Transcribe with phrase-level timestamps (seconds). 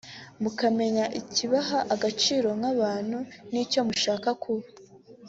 [0.41, 3.17] mukamenya ikibaha agaciro nk’abantu
[3.51, 4.65] n’icyo mushaka kuba